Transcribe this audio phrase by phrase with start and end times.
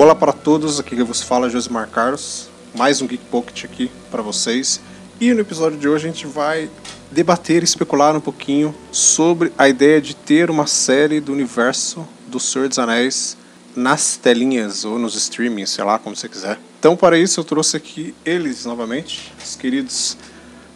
[0.00, 3.90] Olá para todos, aqui que vos fala é Josimar Carlos, mais um Geek Pocket aqui
[4.10, 4.80] para vocês.
[5.20, 6.70] E no episódio de hoje a gente vai
[7.10, 12.40] debater e especular um pouquinho sobre a ideia de ter uma série do universo do
[12.40, 13.36] Senhor dos Anéis
[13.76, 16.58] nas telinhas ou nos streamings, sei lá, como você quiser.
[16.78, 20.16] Então, para isso, eu trouxe aqui eles novamente, os queridos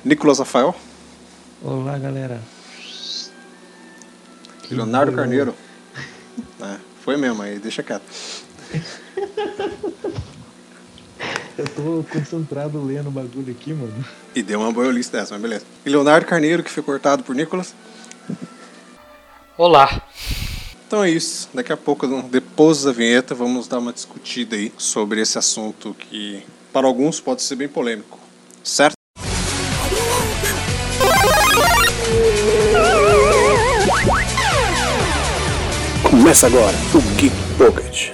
[0.04, 0.76] Nicolas Rafael.
[1.62, 2.42] Olá, galera.
[4.70, 5.54] Leonardo Carneiro.
[6.60, 8.02] É, foi mesmo, aí deixa quieto.
[11.56, 14.04] Eu tô concentrado lendo o bagulho aqui, mano.
[14.34, 15.64] E deu uma boiolista dessa, mas beleza.
[15.86, 17.74] E Leonardo Carneiro, que foi cortado por Nicolas.
[19.56, 20.02] Olá.
[20.86, 21.48] Então é isso.
[21.54, 26.42] Daqui a pouco, depois da vinheta, vamos dar uma discutida aí sobre esse assunto que,
[26.72, 28.18] para alguns, pode ser bem polêmico.
[28.64, 28.94] Certo?
[36.02, 38.13] Começa agora o Geek Pocket.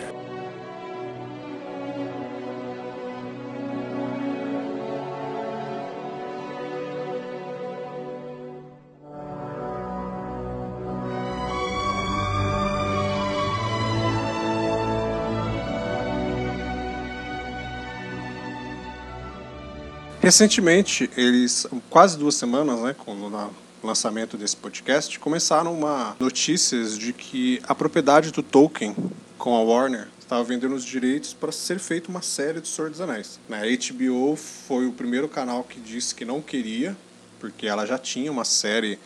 [20.30, 23.50] Recentemente, eles, quase duas semanas, né, com o
[23.82, 28.94] lançamento desse podcast, começaram uma notícias de que a propriedade do Tolkien
[29.36, 33.00] com a Warner estava vendendo os direitos para ser feita uma série do Senhor dos
[33.00, 33.40] Anéis.
[33.50, 36.96] A HBO foi o primeiro canal que disse que não queria,
[37.40, 39.00] porque ela já tinha uma série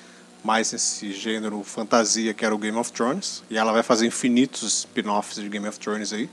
[0.45, 4.81] mais nesse gênero fantasia que era o Game of Thrones, e ela vai fazer infinitos
[4.81, 6.29] spin-offs de Game of Thrones aí.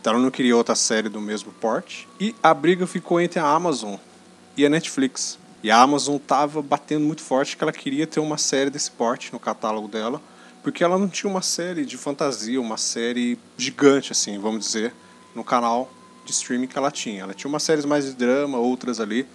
[0.00, 2.08] Então ela não queria outra série do mesmo porte.
[2.18, 3.96] E a briga ficou entre a Amazon
[4.56, 5.38] e a Netflix.
[5.62, 9.32] E a Amazon estava batendo muito forte que ela queria ter uma série desse porte
[9.32, 10.20] no catálogo dela,
[10.62, 14.94] porque ela não tinha uma série de fantasia, uma série gigante, assim, vamos dizer,
[15.34, 15.90] no canal
[16.24, 17.22] de streaming que ela tinha.
[17.22, 19.26] Ela tinha umas séries mais de drama, outras ali,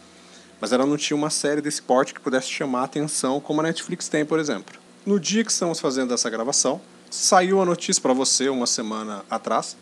[0.59, 3.63] mas ela não tinha uma série desse porte que pudesse chamar a atenção, como a
[3.63, 4.79] Netflix tem, por exemplo.
[5.05, 6.81] No dia que estamos fazendo essa gravação,
[7.11, 9.77] saiu a notícia para você uma semana atrás.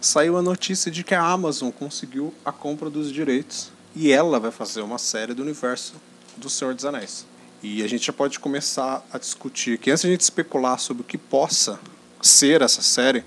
[0.00, 4.50] Saiu a notícia de que a Amazon conseguiu a compra dos direitos e ela vai
[4.50, 5.94] fazer uma série do universo
[6.36, 7.26] do Senhor dos Anéis.
[7.62, 11.02] E a gente já pode começar a discutir que antes de a gente especular sobre
[11.02, 11.80] o que possa
[12.22, 13.24] ser essa série,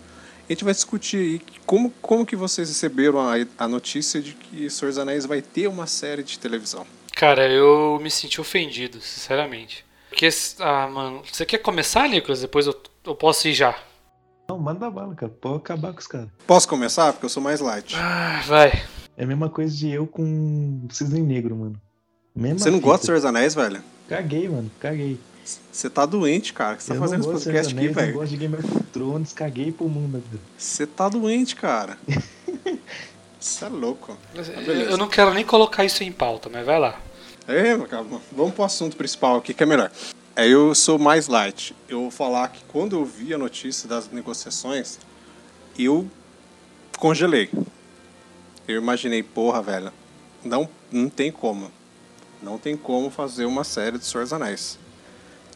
[0.47, 4.69] a gente vai discutir aí como, como que vocês receberam a, a notícia de que
[4.69, 6.85] Senhor dos Anéis vai ter uma série de televisão.
[7.13, 9.85] Cara, eu me senti ofendido, sinceramente.
[10.09, 10.27] Porque,
[10.59, 12.41] ah, mano, você quer começar, Nicolas?
[12.41, 13.77] Depois eu, eu posso ir já.
[14.49, 15.31] Não, manda bala, cara.
[15.31, 16.27] Pode acabar com os caras.
[16.45, 17.13] Posso começar?
[17.13, 17.95] Porque eu sou mais light.
[17.95, 18.71] Ah, vai.
[19.21, 21.79] É a mesma coisa de eu com Cisne Negro, mano.
[22.35, 22.87] Mesma Você não fita.
[22.87, 23.83] gosta de Senhor dos Anéis, velho?
[24.09, 24.71] Caguei, mano.
[24.79, 25.19] Caguei.
[25.71, 26.73] Você tá doente, cara.
[26.73, 28.13] O que você tá eu fazendo não esse podcast aqui, velho?
[28.13, 29.31] gosto de Game of Thrones.
[29.31, 30.23] Caguei pro mundo.
[30.27, 30.41] velho.
[30.57, 31.99] Você tá doente, cara.
[33.39, 34.17] Você é louco.
[34.35, 36.99] Mas, Tá, eu, eu não quero nem colocar isso em pauta, mas vai lá.
[37.47, 37.77] É,
[38.31, 39.91] vamos pro assunto principal aqui, que é melhor.
[40.35, 41.75] É, eu sou mais light.
[41.87, 44.97] Eu vou falar que quando eu vi a notícia das negociações,
[45.77, 46.07] eu
[46.97, 47.51] congelei.
[48.71, 49.91] Eu imaginei, porra, velho,
[50.45, 51.69] não, não tem como.
[52.41, 54.79] Não tem como fazer uma série de Senhor dos Anéis.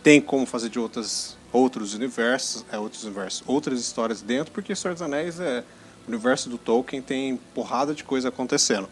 [0.03, 4.93] Tem como fazer de outras, outros universos, é, outros universos, outras histórias dentro, porque Senhor
[4.93, 5.63] dos Anéis é
[6.05, 8.89] o universo do Tolkien, tem porrada de coisa acontecendo.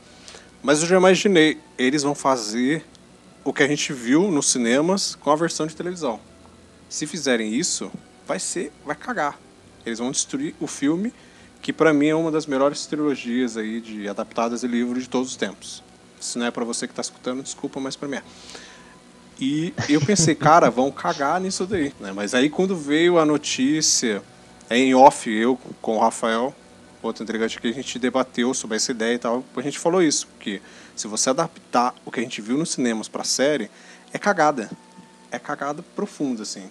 [0.61, 2.85] Mas eu já imaginei, eles vão fazer
[3.43, 6.17] o que a gente viu nos cinemas com a versão de televisão.
[6.87, 7.91] Se fizerem isso,
[8.25, 9.37] vai ser, vai cagar.
[9.85, 11.13] Eles vão destruir o filme,
[11.63, 15.29] que pra mim é uma das melhores trilogias aí de adaptadas de livro de todos
[15.29, 15.81] os tempos.
[16.19, 18.23] Se não é pra você que tá escutando, desculpa, mas pra mim é.
[19.39, 21.93] E eu pensei, cara, vão cagar nisso daí.
[22.01, 22.11] Né?
[22.11, 24.21] Mas aí quando veio a notícia,
[24.69, 26.53] é em off, eu com o Rafael,
[27.01, 29.41] outro integrante aqui, a gente debateu sobre essa ideia e tal.
[29.55, 30.61] A gente falou isso, porque
[30.97, 33.71] se você adaptar o que a gente viu nos cinemas pra série,
[34.11, 34.69] é cagada.
[35.31, 36.69] É cagada profunda, assim.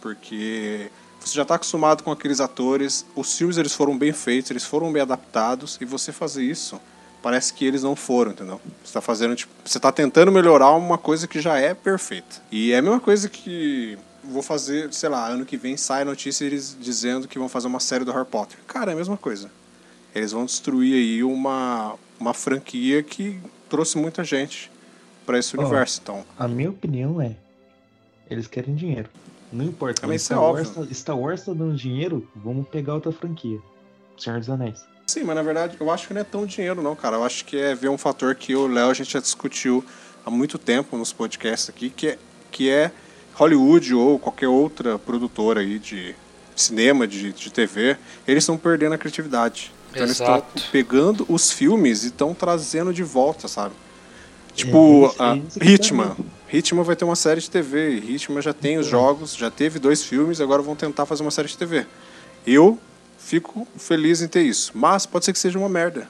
[0.00, 4.64] Porque você já está acostumado com aqueles atores, os filmes eles foram bem feitos, eles
[4.64, 6.80] foram bem adaptados, e você fazer isso,
[7.22, 8.60] parece que eles não foram, entendeu?
[8.82, 12.42] Você está fazendo, tipo, você tá tentando melhorar uma coisa que já é perfeita.
[12.50, 16.04] E é a mesma coisa que vou fazer, sei lá, ano que vem sai a
[16.04, 18.58] notícia eles dizendo que vão fazer uma série do Harry Potter.
[18.66, 19.50] Cara, é a mesma coisa.
[20.14, 24.70] Eles vão destruir aí uma, uma franquia que trouxe muita gente
[25.24, 26.00] para esse Ó, universo.
[26.02, 27.36] Então, A minha opinião é:
[28.30, 29.08] eles querem dinheiro.
[29.52, 30.06] Não importa.
[30.06, 33.58] Mas isso Star, é Wars, tá- Star Wars tá dando dinheiro, vamos pegar outra franquia.
[34.18, 34.84] Senhor dos Anéis.
[35.06, 37.16] Sim, mas na verdade eu acho que não é tão dinheiro não, cara.
[37.16, 39.20] Eu acho que é ver um fator que eu e o Léo a gente já
[39.20, 39.82] discutiu
[40.26, 42.18] há muito tempo nos podcasts aqui, que é,
[42.50, 42.90] que é
[43.34, 46.14] Hollywood ou qualquer outra produtora aí de
[46.54, 47.96] cinema, de, de TV,
[48.26, 49.72] eles estão perdendo a criatividade.
[49.90, 50.44] Então eles Exato.
[50.56, 53.74] estão pegando os filmes e estão trazendo de volta, sabe?
[54.54, 56.16] Tipo, a é tá Hitman.
[56.52, 57.96] Hitman vai ter uma série de TV.
[57.96, 61.48] Hitman já tem os jogos, já teve dois filmes, agora vão tentar fazer uma série
[61.48, 61.86] de TV.
[62.46, 62.78] Eu
[63.18, 64.72] fico feliz em ter isso.
[64.74, 66.08] Mas pode ser que seja uma merda.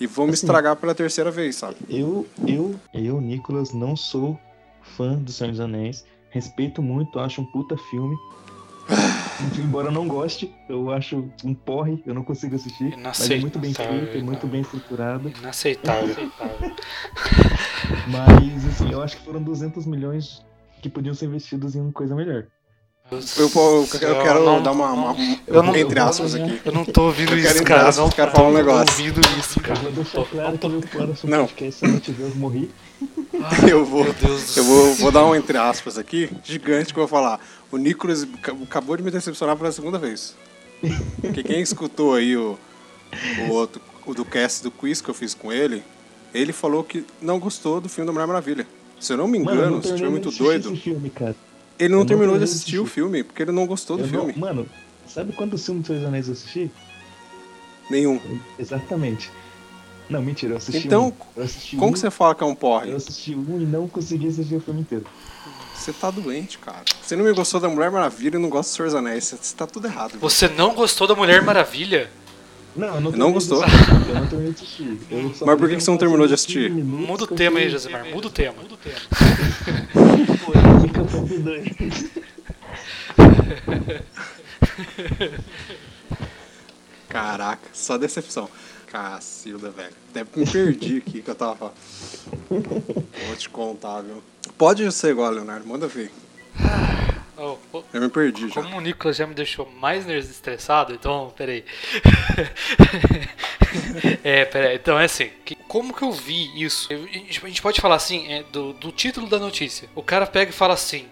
[0.00, 1.76] E vão me Assim, estragar pela terceira vez, sabe?
[1.88, 4.38] Eu, eu, eu, Nicolas, não sou
[4.96, 6.04] fã do Senhor dos Anéis.
[6.30, 8.16] Respeito muito, acho um puta filme.
[9.58, 12.96] Embora eu não goste, eu acho um porre, eu não consigo assistir.
[12.96, 15.30] Mas é muito bem feito, é muito bem estruturado.
[15.38, 16.14] Inaceitável.
[18.06, 20.42] Mas, assim, eu acho que foram 200 milhões
[20.82, 22.46] que podiam ser investidos em coisa melhor.
[23.10, 26.60] Eu, eu, eu quero não- dar uma, não- uma- eu não- entre aspas aqui.
[26.64, 27.82] Eu não tô ouvindo Eu isso, cara.
[27.82, 28.90] aspas, Não quero falar um tô negócio.
[29.06, 29.78] ouvindo isso, Eu cara.
[29.80, 31.46] vou deixar claro que meu próximo Não.
[31.46, 32.70] podcast, se eu não tiver, eu morri.
[33.70, 36.98] Eu vou, Meu Deus do eu vou, vou dar um entre aspas aqui, gigante, que
[36.98, 37.38] eu vou falar.
[37.70, 40.34] O Nicolas ca- acabou de me decepcionar pela segunda vez.
[41.20, 42.58] Porque quem escutou aí o,
[43.46, 45.82] o outro, o do cast do quiz que eu fiz com ele,
[46.34, 48.66] ele falou que não gostou do filme da Mulher Maravilha.
[49.00, 51.36] Se eu não me engano, se estiver terminei muito assistir doido, filme, cara.
[51.78, 52.94] ele não não terminou de de assistir o assistir.
[52.94, 54.34] filme, porque ele não gostou do Eu não- filme.
[54.38, 54.66] mano,
[55.06, 56.70] sabe quantos filmes do Senhor dos Anéis eu assisti?
[57.90, 58.20] Nenhum.
[58.58, 59.30] Exatamente.
[60.08, 61.12] Não, mentira, eu assisti Então, um.
[61.36, 62.90] Eu assisti Como um, que você fala que é um porre?
[62.90, 65.04] Eu assisti um e não consegui assistir o filme inteiro.
[65.74, 66.84] Você tá doente, cara.
[67.02, 69.24] Você não me gostou da Mulher Maravilha e não gosta do Senhor dos Anéis.
[69.40, 70.12] Você, tá tudo errado.
[70.12, 70.20] viu?
[70.20, 72.10] Você não gostou da Mulher Maravilha?
[72.76, 73.62] Não, eu não Não gostou?
[73.62, 74.98] Eu não terminei de assistir.
[75.10, 76.84] Eu só Mas por que que você não terminou de uns 15 assistir?
[76.84, 78.04] Muda o tema aí, Josemar.
[78.06, 78.62] Muda o tema.
[78.62, 78.96] Muda o tema.
[80.82, 81.66] Fica top 2.
[87.08, 88.48] Caraca, só decepção.
[88.86, 89.92] Cacilda, velho.
[90.10, 91.74] Até me perdi aqui que eu tava falando.
[92.50, 94.22] Vou te contar, viu?
[94.58, 95.66] Pode ser igual, Leonardo.
[95.66, 96.10] Manda ver.
[97.38, 98.54] Oh, oh, Eu me perdi já.
[98.62, 101.64] como o Nicolas já me deixou mais estressado, então, peraí.
[104.24, 104.76] é, peraí.
[104.76, 106.88] Então é assim, que- como que eu vi isso?
[106.88, 109.88] Gente- a gente pode falar assim, é, do, do título da notícia.
[109.94, 111.08] O cara pega e fala assim: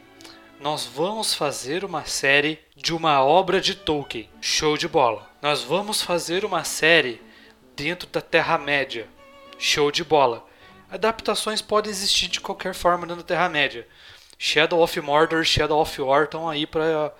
[0.60, 4.28] Nós vamos fazer uma série de uma obra de Tolkien.
[4.40, 5.28] Show de bola.
[5.42, 7.20] Nós vamos fazer uma série
[7.76, 9.06] dentro da Terra-média.
[9.58, 10.46] Show de bola.
[10.90, 13.86] Adaptações podem existir de qualquer forma dentro da Terra-média.
[14.38, 17.12] Shadow of Mordor e Shadow of War estão aí pra,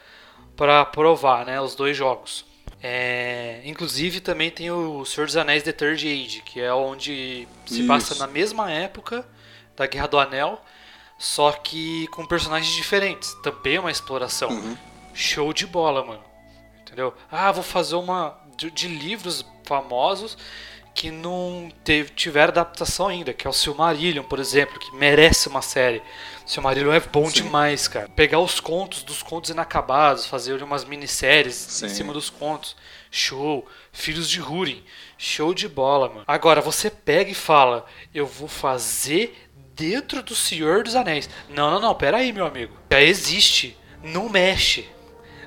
[0.57, 1.61] pra provar, né?
[1.61, 2.45] Os dois jogos.
[2.83, 7.79] É, inclusive também tem o Senhor dos Anéis The Third Age, que é onde se
[7.79, 7.87] Isso.
[7.87, 9.27] passa na mesma época
[9.75, 10.61] da Guerra do Anel,
[11.19, 13.33] só que com personagens diferentes.
[13.43, 14.51] Também é uma exploração.
[14.51, 14.77] Uhum.
[15.15, 16.23] Show de bola, mano.
[16.83, 17.15] Entendeu?
[17.31, 20.37] Ah, vou fazer uma de, de livros famosos
[20.95, 25.61] que não teve, tiveram adaptação ainda, que é o Silmarillion, por exemplo, que merece uma
[25.61, 26.01] série.
[26.47, 27.43] Silmarillion é bom Sim.
[27.43, 28.09] demais, cara.
[28.11, 31.87] Pegar os contos dos contos inacabados, fazer umas minisséries Sim.
[31.87, 32.77] em cima dos contos.
[33.11, 33.67] Show.
[33.93, 34.85] Filhos de Húrin.
[35.19, 36.25] Show de bola, mano.
[36.27, 37.85] Agora, você pega e fala,
[38.15, 41.29] eu vou fazer dentro do Senhor dos Anéis.
[41.49, 42.77] Não, não, não, pera aí, meu amigo.
[42.91, 43.77] Já existe.
[44.03, 44.89] Não mexe.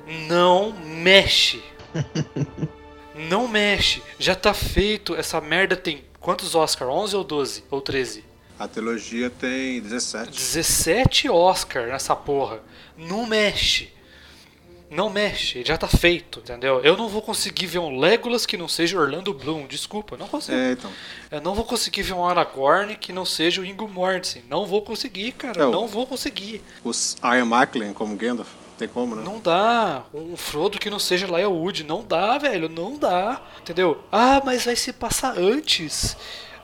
[0.06, 1.62] Não mexe.
[3.18, 4.02] Não mexe.
[4.18, 5.14] Já tá feito.
[5.14, 6.88] Essa merda tem quantos Oscar?
[6.88, 7.64] 11 ou 12?
[7.70, 8.24] Ou 13?
[8.58, 10.30] A trilogia tem 17.
[10.30, 12.60] 17 Oscar nessa porra.
[12.96, 13.90] Não mexe.
[14.90, 16.80] Não mexe, já tá feito, entendeu?
[16.80, 20.56] Eu não vou conseguir ver um Legolas que não seja Orlando Bloom, desculpa, não consigo.
[20.56, 20.90] É, então.
[21.30, 24.42] Eu não vou conseguir ver um Aragorn que não seja o Ingo Mortensen.
[24.48, 26.62] Não vou conseguir, cara, não vou conseguir.
[26.82, 28.48] Os Ian McLean como Gandalf.
[28.78, 29.22] Tem como, né?
[29.24, 30.04] Não dá.
[30.14, 31.82] Um Frodo que não seja Laia Wood.
[31.82, 32.68] Não dá, velho.
[32.68, 33.42] Não dá.
[33.60, 34.04] Entendeu?
[34.10, 36.16] Ah, mas vai se passar antes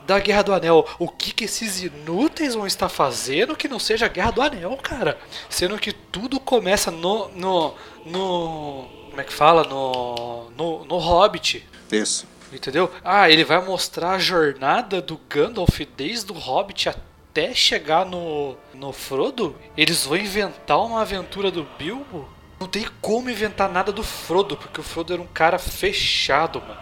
[0.06, 0.87] da Guerra do Anel.
[1.00, 4.76] O que, que esses inúteis vão estar fazendo que não seja a Guerra do Anel,
[4.76, 5.18] cara?
[5.50, 7.28] Sendo que tudo começa no.
[7.30, 7.75] no.
[8.06, 9.64] no como é que fala?
[9.64, 10.50] No.
[10.56, 11.66] no, no Hobbit.
[11.90, 12.28] Isso.
[12.52, 12.88] Entendeu?
[13.02, 17.13] Ah, ele vai mostrar a jornada do Gandalf desde o Hobbit até
[17.55, 19.57] chegar no, no Frodo?
[19.76, 22.29] Eles vão inventar uma aventura do Bilbo?
[22.61, 26.81] Não tem como inventar nada do Frodo, porque o Frodo era um cara fechado, mano.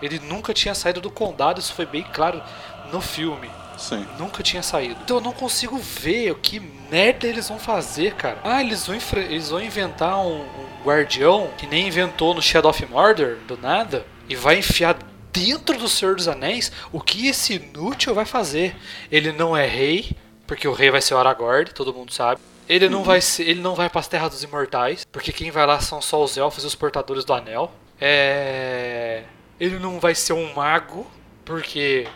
[0.00, 2.42] Ele nunca tinha saído do condado, isso foi bem claro
[2.90, 3.50] no filme.
[3.76, 4.06] Sim.
[4.18, 5.00] Nunca tinha saído.
[5.02, 8.38] Então eu não consigo ver o que merda eles vão fazer, cara.
[8.44, 12.86] Ah, eles vão, eles vão inventar um, um guardião que nem inventou no Shadow of
[12.86, 14.96] Mordor, do nada, e vai enfiar
[15.32, 18.76] dentro do Senhor dos Anéis o que esse inútil vai fazer.
[19.10, 22.40] Ele não é rei, porque o rei vai ser o Aragorn, todo mundo sabe.
[22.68, 25.66] Ele não vai ser, ele não vai para as terras dos imortais, porque quem vai
[25.66, 27.72] lá são só os elfos e os portadores do anel.
[28.00, 29.24] É,
[29.58, 31.06] ele não vai ser um mago,
[31.44, 32.06] porque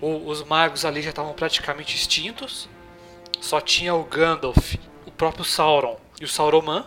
[0.00, 2.68] o- os magos ali já estavam praticamente extintos.
[3.40, 6.84] Só tinha o Gandalf, o próprio Sauron e o Sauroman.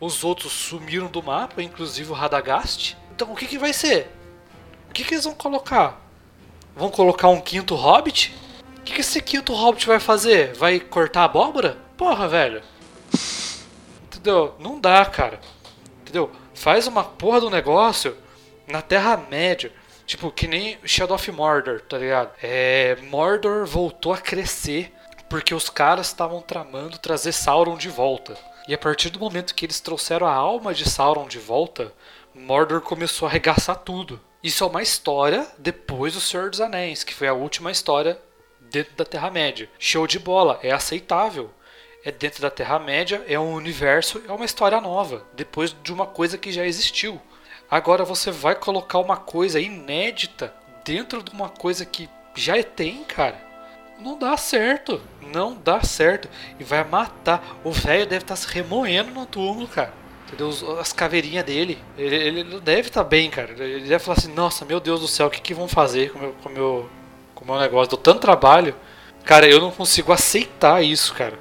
[0.00, 2.96] Os outros sumiram do mapa, inclusive o Radagast.
[3.14, 4.10] Então o que, que vai ser?
[4.92, 5.98] O que, que eles vão colocar?
[6.76, 8.36] Vão colocar um quinto hobbit?
[8.76, 10.52] O que, que esse quinto hobbit vai fazer?
[10.52, 11.78] Vai cortar abóbora?
[11.96, 12.62] Porra, velho.
[14.04, 14.54] Entendeu?
[14.58, 15.40] Não dá, cara.
[16.02, 16.30] Entendeu?
[16.54, 18.14] Faz uma porra do negócio
[18.66, 19.72] na Terra-média.
[20.04, 22.32] Tipo, que nem Shadow of Mordor, tá ligado?
[22.42, 24.92] É, Mordor voltou a crescer
[25.26, 28.36] porque os caras estavam tramando trazer Sauron de volta.
[28.68, 31.90] E a partir do momento que eles trouxeram a alma de Sauron de volta,
[32.34, 34.20] Mordor começou a arregaçar tudo.
[34.42, 38.20] Isso é uma história depois do Senhor dos Anéis, que foi a última história
[38.60, 39.70] dentro da Terra-média.
[39.78, 41.48] Show de bola, é aceitável.
[42.04, 46.36] É dentro da Terra-média, é um universo, é uma história nova, depois de uma coisa
[46.36, 47.22] que já existiu.
[47.70, 50.52] Agora você vai colocar uma coisa inédita
[50.84, 53.40] dentro de uma coisa que já tem, cara.
[54.00, 55.00] Não dá certo.
[55.20, 56.28] Não dá certo.
[56.58, 57.60] E vai matar.
[57.62, 60.01] O velho deve estar tá se remoendo no túmulo, cara.
[60.32, 60.78] Entendeu?
[60.80, 61.78] As caveirinhas dele.
[61.98, 63.52] Ele, ele deve estar tá bem, cara.
[63.52, 66.18] Ele deve falar assim: Nossa, meu Deus do céu, o que, que vão fazer com
[66.18, 66.90] o meu, com o meu,
[67.34, 67.90] com meu negócio?
[67.90, 68.74] Dou tanto trabalho.
[69.24, 71.38] Cara, eu não consigo aceitar isso, cara.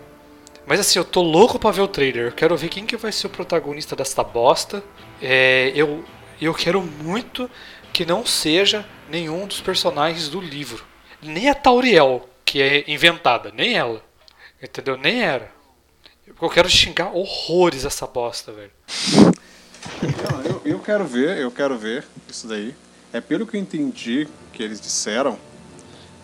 [0.65, 2.27] Mas assim, eu tô louco pra ver o trailer.
[2.27, 4.83] Eu quero ver quem que vai ser o protagonista dessa bosta.
[5.21, 6.03] É, eu,
[6.39, 7.49] eu quero muito
[7.93, 10.85] que não seja nenhum dos personagens do livro.
[11.21, 14.03] Nem a Tauriel, que é inventada, nem ela.
[14.61, 14.97] Entendeu?
[14.97, 15.51] Nem era.
[16.39, 18.71] Eu quero xingar horrores essa bosta, velho.
[20.01, 22.75] Não, eu, eu quero ver, eu quero ver isso daí.
[23.13, 25.37] É pelo que eu entendi que eles disseram,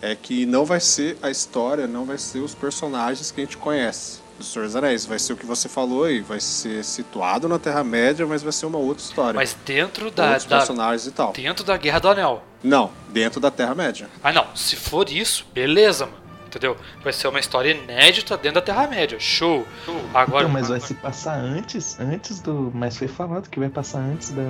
[0.00, 3.56] é que não vai ser a história, não vai ser os personagens que a gente
[3.56, 5.04] conhece do Senhor dos Anéis.
[5.04, 8.66] Vai ser o que você falou aí, vai ser situado na Terra-média, mas vai ser
[8.66, 9.34] uma outra história.
[9.34, 11.32] Mas dentro da, Outros da personagens e tal.
[11.32, 12.42] dentro da Guerra do Anel.
[12.62, 14.08] Não, dentro da Terra-média.
[14.22, 14.54] Ah, não.
[14.56, 16.27] Se for isso, beleza, mano.
[16.48, 16.76] Entendeu?
[17.04, 19.20] Vai ser uma história inédita dentro da Terra-média.
[19.20, 19.66] Show.
[20.14, 22.72] Agora, Então, mas vai se passar antes, antes do.
[22.74, 24.42] Mas foi falado que vai passar antes da.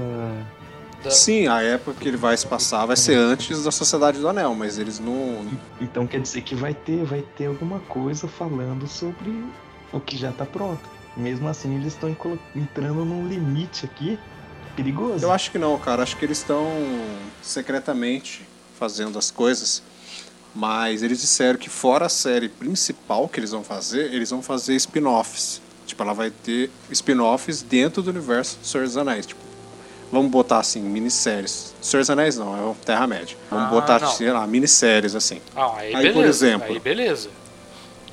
[1.02, 4.28] da- Sim, a época que ele vai se passar vai ser antes da Sociedade do
[4.28, 5.44] Anel, mas eles não.
[5.80, 9.44] Então quer dizer que vai ter, vai ter alguma coisa falando sobre
[9.92, 10.80] o que já tá pronto.
[11.16, 12.16] Mesmo assim, eles estão
[12.54, 14.16] entrando num limite aqui
[14.76, 15.24] perigoso.
[15.24, 16.04] Eu acho que não, cara.
[16.04, 16.64] Acho que eles estão
[17.42, 18.46] secretamente
[18.78, 19.82] fazendo as coisas.
[20.54, 24.74] Mas eles disseram que fora a série principal que eles vão fazer, eles vão fazer
[24.76, 25.60] spin-offs.
[25.86, 29.26] Tipo, ela vai ter spin-offs dentro do universo do Senhor dos Anéis.
[29.26, 29.40] Tipo,
[30.10, 31.74] vamos botar assim, minisséries.
[31.80, 33.36] Senhor dos Anéis não, é o Terra-média.
[33.50, 34.10] Vamos Ah, botar, não.
[34.10, 35.40] sei lá, minisséries assim.
[35.54, 36.12] Ah, aí, Aí, beleza.
[36.14, 37.30] por exemplo- Aí beleza.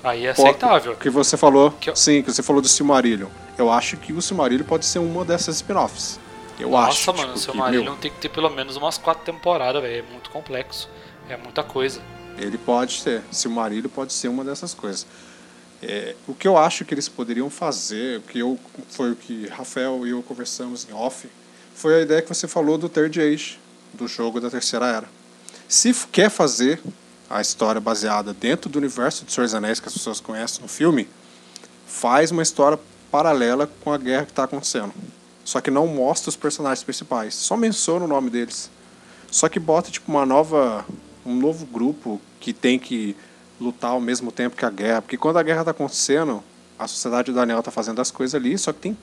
[0.04, 0.96] Aí é aceitável.
[0.96, 3.28] Que você falou, Que eu- sim, que você falou do Silmarillion.
[3.58, 6.20] Eu acho que o Silmarillion pode ser uma dessas spin-offs.
[6.60, 7.08] Eu Nossa, acho.
[7.08, 10.06] mano, tipo, o seu que, meu, tem que ter pelo menos umas quatro temporadas, velho.
[10.08, 10.88] É muito complexo.
[11.28, 12.02] É muita coisa.
[12.38, 13.24] Ele pode ser.
[13.32, 15.06] Silmarillion pode ser uma dessas coisas.
[15.82, 19.48] É, o que eu acho que eles poderiam fazer, o que eu, foi o que
[19.48, 21.30] Rafael e eu conversamos em off,
[21.74, 23.60] foi a ideia que você falou do Third Age,
[23.94, 25.10] do jogo da Terceira Era.
[25.68, 26.82] Se quer fazer
[27.30, 30.68] a história baseada dentro do universo de Senhor dos Anéis que as pessoas conhecem no
[30.68, 31.08] filme,
[31.86, 32.80] faz uma história
[33.12, 34.94] paralela com a guerra que está acontecendo.
[35.44, 38.70] Só que não mostra os personagens principais, só menciona o nome deles.
[39.30, 40.86] Só que bota tipo uma nova,
[41.26, 43.16] um novo grupo que tem que
[43.60, 46.44] lutar ao mesmo tempo que a guerra, porque quando a guerra está acontecendo,
[46.78, 48.98] a sociedade do Anel está fazendo as coisas ali, só que tem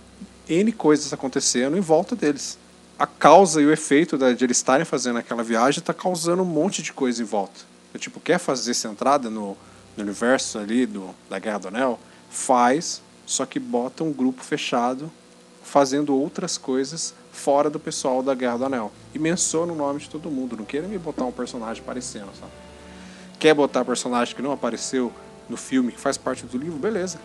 [0.49, 2.59] N coisas acontecendo em volta deles.
[2.99, 6.83] A causa e o efeito de eles estarem fazendo aquela viagem está causando um monte
[6.83, 7.61] de coisa em volta.
[7.93, 9.57] Eu, tipo, quer fazer centrada no,
[9.97, 11.99] no universo ali do, da Guerra do Anel?
[12.31, 15.11] Faz, só que bota um grupo fechado
[15.63, 18.93] fazendo outras coisas fora do pessoal da Guerra do Anel.
[19.15, 20.57] E menciona o nome de todo mundo.
[20.57, 22.53] Não queira me botar um personagem aparecendo, sabe?
[23.41, 25.11] Quer botar personagem que não apareceu
[25.49, 26.79] no filme, que faz parte do livro?
[26.79, 27.19] Beleza.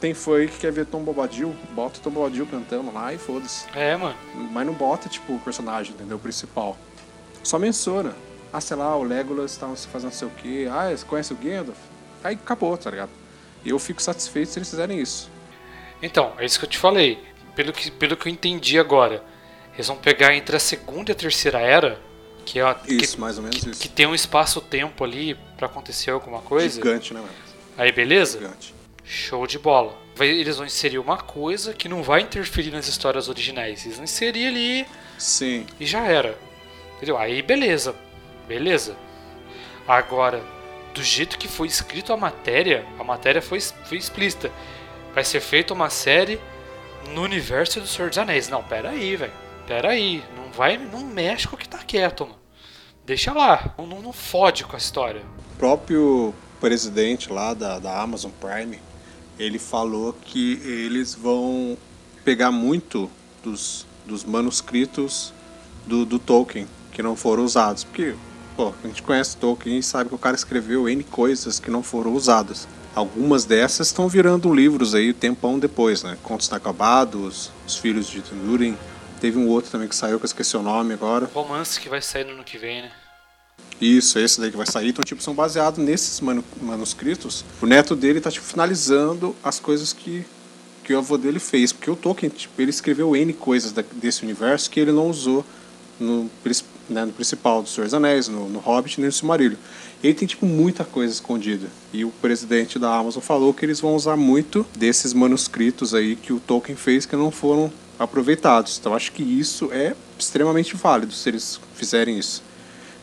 [0.00, 3.66] Tem aí que quer ver Tom Bobadil, bota o Tom Bobadil cantando lá e foda-se.
[3.74, 4.14] É, mano.
[4.52, 6.18] Mas não bota, tipo, o personagem, entendeu?
[6.18, 6.76] O principal.
[7.42, 8.14] Só menciona.
[8.52, 10.68] Ah, sei lá, o Legolas estava fazendo não sei o quê.
[10.70, 11.76] Ah, você conhece o Gandalf?
[12.22, 13.10] Aí acabou, tá ligado?
[13.64, 15.28] E eu fico satisfeito se eles fizerem isso.
[16.00, 17.18] Então, é isso que eu te falei.
[17.56, 19.24] Pelo que, pelo que eu entendi agora,
[19.78, 21.98] eles vão pegar entre a segunda e a terceira era,
[22.44, 23.80] que é a, que, Isso, mais ou menos que, isso.
[23.80, 26.74] que tem um espaço-tempo ali pra acontecer alguma coisa.
[26.74, 27.32] Gigante, né, mano?
[27.76, 28.38] Aí, beleza?
[28.40, 28.74] Gigante.
[29.04, 29.96] Show de bola.
[30.16, 33.84] Vai- eles vão inserir uma coisa que não vai interferir nas histórias originais.
[33.84, 35.64] Eles vão inserir ali Sim.
[35.78, 36.36] e já era.
[36.96, 37.16] Entendeu?
[37.16, 37.94] Aí beleza.
[38.48, 38.96] Beleza.
[39.86, 40.42] Agora,
[40.92, 44.50] do jeito que foi escrito a matéria, a matéria foi, foi explícita.
[45.14, 46.40] Vai ser feita uma série
[47.10, 48.48] no universo do Senhor dos Anéis.
[48.48, 49.32] Não, pera aí, velho.
[49.68, 50.24] Pera aí.
[50.34, 52.38] Não vai, não mexe com o que tá quieto, mano.
[53.04, 53.74] Deixa lá.
[53.76, 55.20] Não, não, fode com a história.
[55.52, 58.80] O próprio presidente lá da, da Amazon Prime,
[59.38, 61.76] ele falou que eles vão
[62.24, 63.10] pegar muito
[63.44, 65.34] dos, dos manuscritos
[65.86, 67.84] do, do Tolkien, que não foram usados.
[67.84, 68.14] Porque,
[68.56, 71.82] pô, a gente conhece Tolkien e sabe que o cara escreveu N coisas que não
[71.82, 72.66] foram usadas.
[72.94, 76.16] Algumas dessas estão virando livros aí tempão depois, né?
[76.22, 78.74] Contos Inacabados, Os Filhos de Durin.
[79.20, 81.28] Teve um outro também que saiu, que eu esqueci o nome agora.
[81.34, 82.90] Romance que vai sair no ano que vem, né?
[83.80, 84.88] Isso, esse daí que vai sair.
[84.88, 87.44] Então, tipo, são baseados nesses manu manuscritos.
[87.62, 90.24] O neto dele tá, tipo, finalizando as coisas que,
[90.82, 91.72] que o avô dele fez.
[91.72, 95.44] Porque o Tolkien, tipo, ele escreveu N coisas da, desse universo que ele não usou
[95.98, 96.28] no,
[96.88, 99.58] né, no principal do Senhor dos Anéis, no, no Hobbit, nem no Silmarillion.
[100.02, 101.68] Ele tem, tipo, muita coisa escondida.
[101.92, 106.32] E o presidente da Amazon falou que eles vão usar muito desses manuscritos aí que
[106.32, 108.78] o Tolkien fez que não foram aproveitados.
[108.78, 112.42] Então, acho que isso é extremamente válido se eles fizerem isso.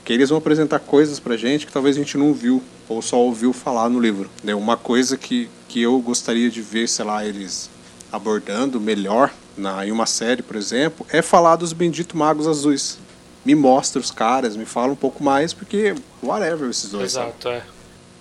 [0.03, 3.17] Que eles vão apresentar coisas pra gente que talvez a gente não viu ou só
[3.17, 4.29] ouviu falar no livro.
[4.43, 4.53] Né?
[4.53, 7.69] Uma coisa que, que eu gostaria de ver, sei lá, eles
[8.11, 12.99] abordando melhor na, em uma série, por exemplo, é falar dos benditos magos azuis
[13.45, 17.11] me mostra os caras, me fala um pouco mais, porque whatever esses dois.
[17.11, 17.57] Exato, sabe?
[17.57, 17.63] é.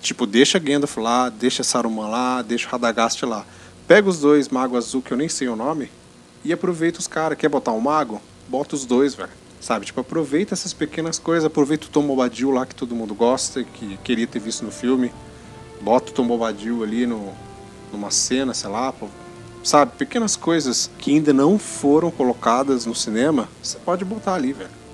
[0.02, 3.46] Tipo, deixa Gandalf lá, deixa Saruman lá, deixa Radagast lá.
[3.88, 5.90] Pega os dois magos azul, que eu nem sei o nome,
[6.44, 7.38] e aproveita os caras.
[7.38, 8.20] Quer botar um mago?
[8.48, 9.30] Bota os dois, velho.
[9.60, 9.86] Sabe?
[9.86, 11.44] Tipo, aproveita essas pequenas coisas.
[11.44, 15.12] Aproveita o Tom Bobadil lá, que todo mundo gosta, que queria ter visto no filme.
[15.80, 17.32] Bota o Tom Bobadil ali no,
[17.92, 19.08] numa cena, sei lá, pô.
[19.62, 19.92] Sabe?
[19.96, 24.84] Pequenas coisas que ainda não foram colocadas no cinema, você pode botar ali, velho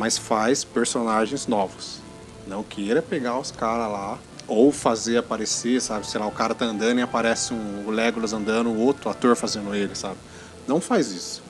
[0.00, 1.98] mas faz personagens novos.
[2.46, 4.18] Não queira pegar os caras lá
[4.48, 6.06] ou fazer aparecer, sabe?
[6.06, 9.36] Sei lá, o cara tá andando e aparece um, o Legolas andando, o outro ator
[9.36, 10.16] fazendo ele, sabe?
[10.70, 11.42] Não faz isso.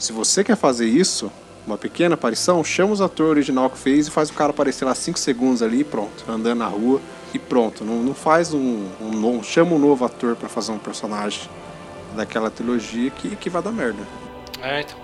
[0.00, 1.30] Se você quer fazer isso,
[1.64, 4.92] uma pequena aparição, chama os atores original que fez e faz o cara aparecer lá
[4.92, 7.00] 5 segundos ali e pronto, andando na rua
[7.32, 7.84] e pronto.
[7.84, 11.48] Não, não faz um, um, chama um novo ator para fazer um personagem
[12.16, 14.02] daquela trilogia que, que vai dar merda.
[14.60, 14.98] É, então.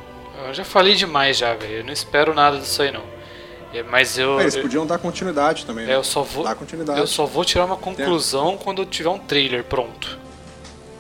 [0.48, 1.74] Eu já falei demais já, velho.
[1.74, 3.04] Eu não espero nada disso aí não.
[3.72, 4.40] É, mas eu.
[4.40, 5.87] É, eles eu, podiam dar continuidade também.
[5.87, 5.92] Né?
[5.92, 6.42] é, eu só vou.
[6.42, 6.98] Dar continuidade.
[6.98, 10.18] Eu só vou tirar uma conclusão quando eu tiver um trailer pronto.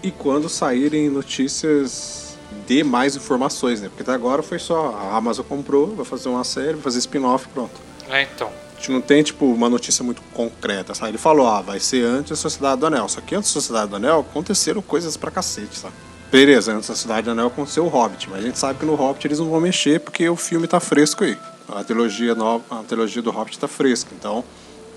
[0.04, 2.19] E quando saírem notícias
[2.66, 3.88] de mais informações, né?
[3.88, 7.48] Porque até agora foi só a Amazon comprou, vai fazer uma série, vai fazer spin-off,
[7.48, 7.80] pronto.
[8.08, 8.48] É, então.
[8.48, 11.10] A gente não tem, tipo, uma notícia muito concreta, sabe?
[11.10, 13.08] Ele falou, ah, vai ser antes da Sociedade do Anel.
[13.08, 15.94] Só que antes da Sociedade do Anel aconteceram coisas pra cacete, sabe?
[16.32, 18.94] Beleza, antes da Cidade do Anel aconteceu o Hobbit, mas a gente sabe que no
[18.94, 21.36] Hobbit eles não vão mexer porque o filme tá fresco aí.
[21.68, 24.10] A trilogia, nova, a trilogia do Hobbit tá fresca.
[24.16, 24.44] Então,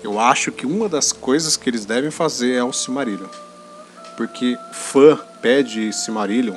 [0.02, 3.28] eu acho que uma das coisas que eles devem fazer é o Silmarillion.
[4.16, 6.56] Porque fã pede Silmarillion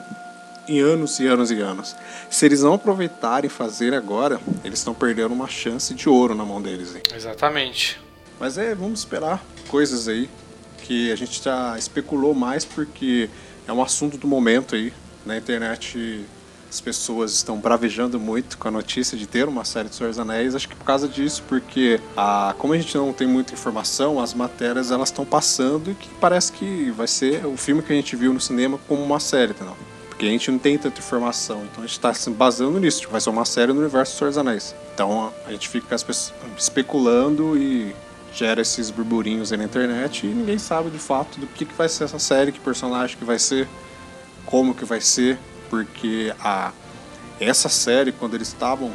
[0.67, 1.95] em anos e anos e anos.
[2.29, 6.45] Se eles não aproveitarem e fazer agora, eles estão perdendo uma chance de ouro na
[6.45, 6.95] mão deles.
[6.95, 7.01] Hein?
[7.15, 7.99] Exatamente.
[8.39, 10.29] Mas é, vamos esperar coisas aí
[10.83, 13.29] que a gente já especulou mais porque
[13.67, 14.93] é um assunto do momento aí.
[15.25, 16.25] Na internet
[16.69, 20.19] as pessoas estão bravejando muito com a notícia de ter uma série de Senhor dos
[20.19, 20.53] Anéis.
[20.53, 24.33] Acho que por causa disso, porque a, como a gente não tem muita informação, as
[24.33, 28.15] matérias elas estão passando e que parece que vai ser o filme que a gente
[28.15, 29.75] viu no cinema como uma série, não?
[30.17, 33.01] Porque a gente não tem tanta informação, então a gente está se basando nisso.
[33.01, 34.73] Tipo, vai ser uma série no universo do Senhor Anéis.
[34.91, 35.95] Então a gente fica
[36.57, 37.95] especulando e
[38.33, 41.87] gera esses burburinhos aí na internet e ninguém sabe de fato do que, que vai
[41.87, 43.67] ser essa série, que personagem que vai ser,
[44.43, 45.37] como que vai ser,
[45.69, 46.71] porque a
[47.39, 48.91] essa série quando eles estavam,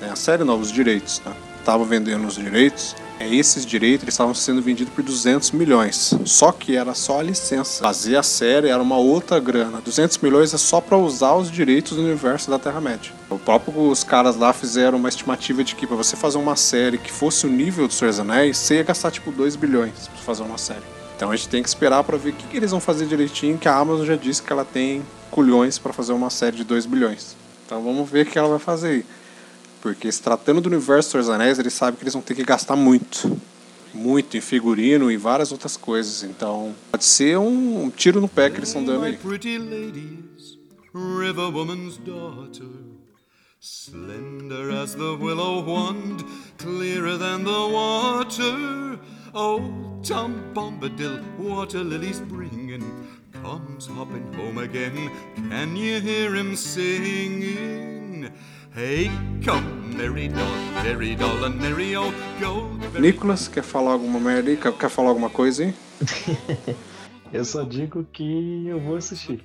[0.00, 4.60] né, a série não, os direitos, né, estavam vendendo os direitos, esses direitos estavam sendo
[4.60, 6.14] vendidos por 200 milhões.
[6.24, 7.82] Só que era só a licença.
[7.82, 9.80] Fazer a série era uma outra grana.
[9.80, 13.12] 200 milhões é só para usar os direitos do universo da Terra-média.
[13.30, 16.98] O próprio os caras lá fizeram uma estimativa de que para você fazer uma série
[16.98, 20.42] que fosse o nível dos Senhor Anéis, você ia gastar tipo 2 bilhões para fazer
[20.42, 20.82] uma série.
[21.16, 23.56] Então a gente tem que esperar para ver o que, que, eles vão fazer direitinho,
[23.56, 26.86] que a Amazon já disse que ela tem culhões para fazer uma série de 2
[26.86, 27.36] bilhões.
[27.64, 29.06] Então vamos ver o que ela vai fazer aí.
[29.84, 32.34] Porque se tratando do universo dos Senhor dos Anéis, eles sabem que eles vão ter
[32.34, 33.38] que gastar muito.
[33.92, 36.22] Muito em figurino e várias outras coisas.
[36.22, 39.18] Então pode ser um, um tiro no pé que eles estão dando aí.
[40.94, 42.66] River woman's daughter,
[43.60, 46.24] slender as the willow wand,
[46.56, 48.98] clearer than the water.
[49.34, 49.60] Oh,
[50.02, 52.84] Tom Bombadil, water lilies bringing,
[53.42, 55.10] comes hopping home again.
[55.50, 58.03] Can you hear him singing?
[58.76, 59.08] Hey,
[59.44, 62.68] come, merry doll, merry doll, and merry old go.
[62.98, 64.56] Nicolas, quer falar alguma merda aí?
[64.56, 65.74] Quer, quer falar alguma coisa aí?
[67.32, 69.44] eu só digo que eu vou assistir.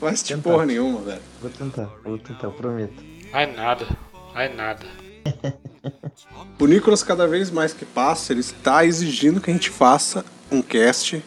[0.00, 1.22] Vai assistir porra nenhuma, velho.
[1.40, 3.04] Vou tentar, vou tentar, prometo.
[3.32, 3.86] Ai nada,
[4.34, 4.84] ai nada.
[6.58, 10.60] o Nicolas, cada vez mais que passa, ele está exigindo que a gente faça um
[10.60, 11.22] cast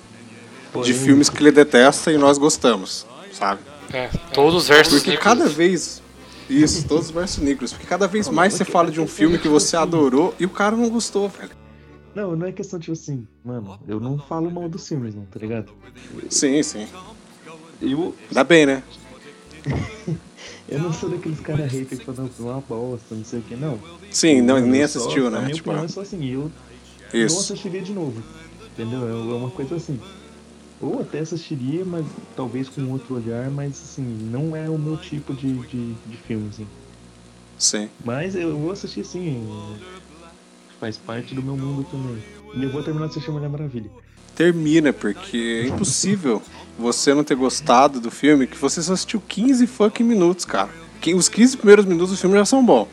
[0.84, 3.62] de filmes que ele detesta e nós gostamos, sabe?
[3.94, 6.04] É, todos os versos Porque cada vez
[6.50, 7.72] Isso, todos versus Nicolas.
[7.74, 10.76] Porque cada vez mais você fala de um filme que você adorou e o cara
[10.76, 11.52] não gostou, velho.
[12.14, 15.38] Não, não é questão, tipo assim, mano, eu não falo mal dos filmes, não, tá
[15.40, 15.72] ligado?
[16.30, 16.88] Sim, sim.
[17.82, 18.82] Eu, Dá bem, né?
[20.70, 23.80] eu não sou daqueles caras hater que falam uma bosta, não sei o que, não.
[24.12, 25.40] Sim, não, nem só- assistiu, A né?
[25.42, 26.52] minha Tipo, opinião é só assim, eu
[27.14, 27.40] não isso.
[27.40, 28.22] assistiria de novo.
[28.74, 29.10] Entendeu?
[29.10, 30.00] É uma coisa assim.
[30.86, 35.34] Ou até assistiria, mas talvez com outro olhar, mas assim, não é o meu tipo
[35.34, 36.68] de, de, de filme, assim.
[37.58, 37.90] Sim.
[38.04, 39.48] Mas eu vou assistir sim.
[40.80, 42.22] Faz parte do meu mundo também.
[42.56, 43.90] E eu vou terminar de assistir Mulher Maravilha.
[44.36, 46.40] Termina, porque é impossível
[46.78, 50.70] você não ter gostado do filme que você só assistiu 15 fucking minutos, cara.
[51.16, 52.88] Os 15 primeiros minutos do filme já são bons.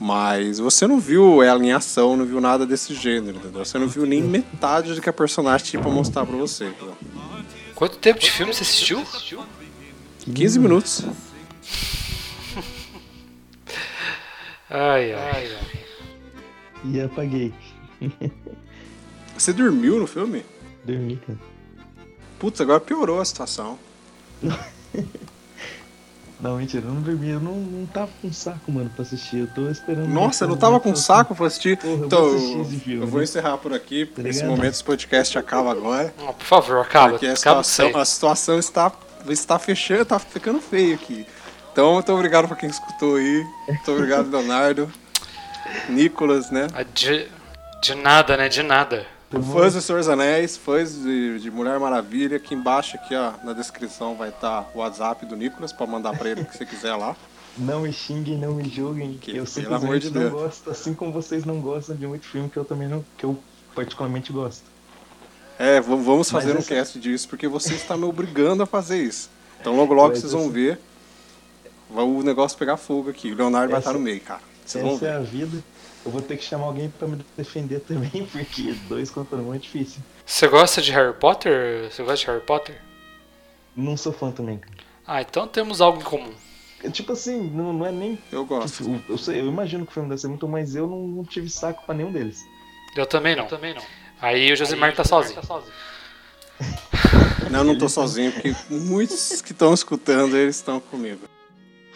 [0.00, 3.62] Mas você não viu ela em ação, não viu nada desse gênero, entendeu?
[3.62, 6.96] Você não viu nem metade do que a personagem tinha pra mostrar pra você, entendeu?
[7.74, 9.04] Quanto tempo de filme você assistiu?
[10.34, 11.04] 15 minutos.
[14.70, 15.58] Ai, ai.
[16.84, 17.52] E apaguei.
[19.36, 20.44] Você dormiu no filme?
[20.84, 21.38] Dormi, cara.
[22.38, 23.78] Putz, agora piorou a situação.
[26.40, 27.28] Não, mentira, eu não dormi.
[27.28, 29.40] Eu não, não tava com saco, mano, pra assistir.
[29.40, 30.08] Eu tô esperando.
[30.08, 31.76] Nossa, eu não tava com saco pra assistir.
[31.76, 33.24] Porra, eu vou Então, assistir esse filme, eu vou né?
[33.24, 34.56] encerrar por aqui, porque esse ligado?
[34.56, 36.14] momento esse podcast acaba agora.
[36.18, 37.10] Não, por favor, acaba.
[37.10, 38.92] Porque a Acaba situação, a situação está,
[39.28, 41.26] está fechando, tá ficando feio aqui.
[41.72, 43.44] Então, muito obrigado pra quem escutou aí.
[43.68, 44.90] Muito obrigado, Leonardo.
[45.88, 46.66] Nicolas, né?
[46.74, 47.28] Ah, De,
[47.82, 48.48] de nada, né?
[48.48, 49.06] De nada.
[49.30, 52.36] Vou- Fãs do Senhor dos Anéis, fãs de, de Mulher Maravilha.
[52.36, 56.28] Aqui embaixo, aqui, ó, na descrição, vai estar o WhatsApp do Nicolas pra mandar pra
[56.30, 57.14] ele o que você quiser lá.
[57.58, 59.18] Não me xinguem, não me julguem.
[59.20, 60.32] Que- eu simplesmente de não Deus.
[60.32, 63.04] gosto, assim como vocês não gostam de muito filme que eu também não.
[63.18, 63.36] que eu
[63.74, 64.62] particularmente gosto.
[65.58, 68.66] É, vamos vamos Mas fazer um essa- cast disso, porque você está me obrigando a
[68.66, 69.28] fazer isso.
[69.60, 70.80] Então logo logo Mas vocês vão essa- ver.
[71.90, 73.32] O negócio pegar fogo aqui.
[73.32, 74.40] O Leonardo vai Essa- estar no meio, cara.
[74.64, 75.16] Vocês vão Essa é ver.
[75.16, 75.64] a vida.
[76.04, 79.58] Eu vou ter que chamar alguém pra me defender também, porque dois contra um é
[79.58, 80.00] difícil.
[80.24, 81.90] Você gosta de Harry Potter?
[81.90, 82.80] Você gosta de Harry Potter?
[83.76, 84.60] Não sou fã também.
[85.06, 86.32] Ah, então temos algo em comum.
[86.82, 88.18] É Tipo assim, não, não é nem.
[88.32, 88.84] Eu gosto.
[88.84, 91.24] Eu, eu sei, eu imagino que o filme deve ser muito, mas eu não, não
[91.24, 92.42] tive saco pra nenhum deles.
[92.96, 93.46] Eu também não.
[93.46, 93.82] também não.
[94.20, 95.40] Aí o Josimar tá sozinho.
[97.50, 101.29] Não, eu não tô sozinho, porque muitos que estão escutando, eles estão comigo.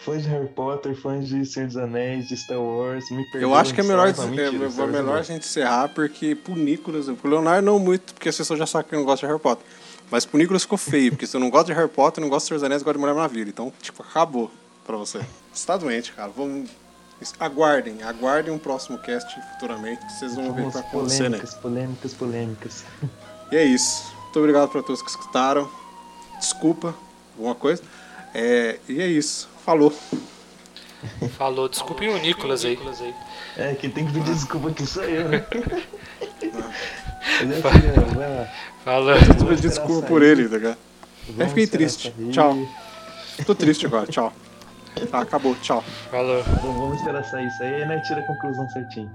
[0.05, 3.55] Fãs de Harry Potter, fãs de Senhor dos Anéis, de Star Wars, me Eu perdoem,
[3.55, 6.35] acho que é melhor, Star Wars, é, mentira, é eu melhor a gente encerrar, porque
[6.35, 9.21] pro Nicolas, pro Leonardo não muito, porque as pessoas já sabem que eu não gosto
[9.21, 9.65] de Harry Potter.
[10.11, 12.45] Mas pro Nicolas ficou feio, porque se eu não gosto de Harry Potter, não gosto
[12.45, 13.49] de Senhor dos Anéis, gosto de Mulher Maravilha.
[13.49, 14.51] Então, tipo, acabou
[14.85, 15.21] pra você.
[15.51, 16.29] Você tá doente, cara.
[16.29, 16.69] Vamos.
[17.39, 21.29] Aguardem, aguardem um próximo cast futuramente, que vocês vão ver o que Vamos, vai acontecer,
[21.29, 21.37] né?
[21.39, 22.83] polêmicas, polêmicas, polêmicas.
[23.51, 24.13] E é isso.
[24.25, 25.67] Muito obrigado pra todos que escutaram.
[26.39, 26.93] Desculpa,
[27.35, 27.81] alguma coisa.
[28.37, 29.47] É, e é isso.
[29.63, 29.93] Falou.
[31.37, 32.77] Falou, desculpem o Nicolas aí.
[33.55, 35.45] É, quem tem que pedir desculpa aqui sou eu, né?
[37.41, 38.47] É assim.
[38.83, 39.17] Falou.
[39.17, 40.07] Desculpa, esperar desculpa sair.
[40.09, 40.77] por ele, tá ligado?
[41.49, 42.13] Fiquei triste.
[42.15, 42.29] sair.
[42.31, 42.57] Tchau.
[43.45, 44.31] Tô triste agora, tchau.
[45.09, 45.83] Tá, acabou, tchau.
[46.11, 46.39] Falou.
[46.39, 49.09] Então vamos esperar sair isso aí e nós tira a conclusão certinho.